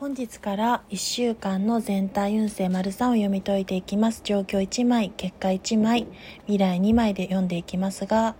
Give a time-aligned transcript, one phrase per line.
[0.00, 4.22] 本日から1週間の全体運勢丸3を読み解いていきます。
[4.24, 6.06] 状況1枚結果1枚
[6.46, 8.34] 未来2枚で読んでいきますが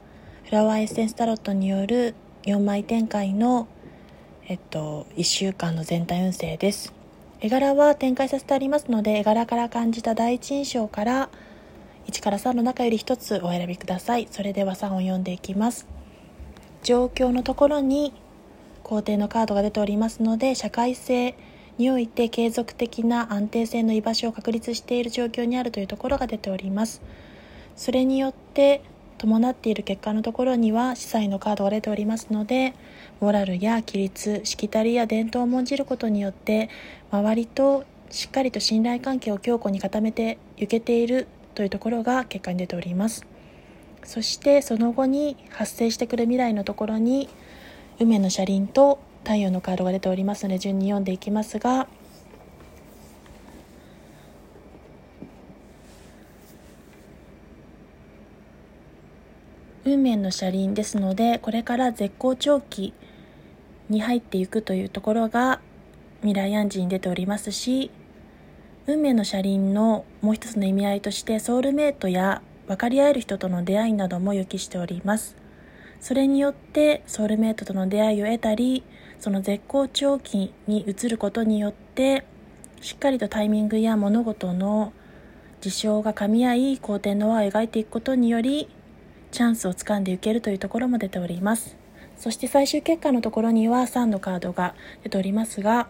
[0.47, 3.69] フラワーエッセンスタロットによる4枚展開の
[4.49, 6.95] えっと1週間の全体運勢です。
[7.43, 11.29] 絵柄は展開させてありますので絵柄から感じた第一印象から
[12.07, 14.29] 1から3の中より1つお選びください。
[14.31, 15.87] それでは3を読んでいきます。
[16.83, 18.15] 状況のところに
[18.91, 21.37] 皇帝のカードが出ておりますので社会性
[21.79, 27.01] において継続的な安定性の居場所を確立している状況にあるというところが出ております。
[27.77, 28.83] それによって
[29.17, 32.75] 伴っている結果のところには司祭のカードが出ておりますので
[33.21, 36.69] モラルや規律しきたりや伝統を重んじることによって
[37.13, 43.25] 周りとしっかりと信頼関係を強固に固めていけているというところが結果に出ております。
[44.03, 47.29] そしてその後に発生してくる未来のところに
[48.01, 51.87] 梅の車輪と太陽のカードが出ておりますので順に読んでいきますが
[59.85, 62.95] 運命の車輪ですのでこれから絶好調期
[63.91, 65.61] に入っていくというところが
[66.21, 67.91] 未来暗示に出ておりますし
[68.87, 75.40] 運命の車輪のもう一つの意味合いとしてソウルメイトや分かり合える人との出会いなども予期しております。
[76.01, 78.83] それによってソウルメイトとの出会いを得たり
[79.19, 82.25] その絶好調期に移ることによって
[82.81, 84.93] しっかりとタイミングや物事の
[85.61, 88.69] 事象が噛み合い好転の輪を描いていくことにより
[89.31, 91.81] チャンスをつかんでいけるというところも出ております。
[92.21, 95.89] そして最終結果のところには3のカードが出ておりますが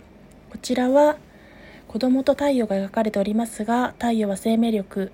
[0.48, 1.16] こちらは
[1.88, 5.10] 子供と太陽が描かれておりますが太陽は生命力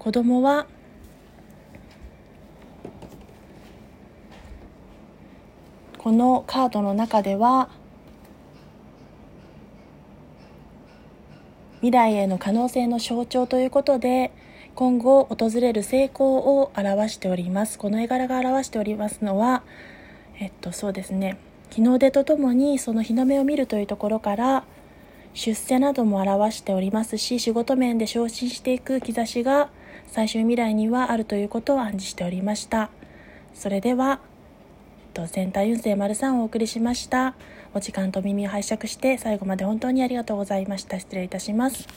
[0.00, 0.66] 子供は
[6.06, 7.68] このカードの中では
[11.78, 14.30] 未来への可能性の象徴ということで
[14.76, 17.76] 今後訪れる成功を表しております。
[17.76, 19.64] この絵柄が表しておりますのは
[20.38, 21.38] えっとそうですね。
[21.70, 24.64] 日の出とともにその日の目を見るというところから
[25.34, 29.70] 出世なども表しておりますし仕事面で昇進していく兆しが
[30.06, 32.90] 最終未来にはあるということを暗示しておりました。
[33.54, 34.20] それでは、
[35.16, 37.34] とセンター運勢丸3をお送りしました。
[37.72, 41.00] お時間と耳を拝借して最後まで本当にありがとうございました。
[41.00, 41.88] 失礼いたします。